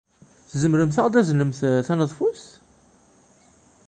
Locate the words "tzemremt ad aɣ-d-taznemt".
0.49-1.59